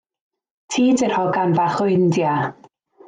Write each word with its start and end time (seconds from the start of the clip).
Ti 0.71 0.85
'di'r 0.95 1.13
hogan 1.17 1.53
fach 1.59 1.77
o 1.85 1.89
India? 1.99 2.33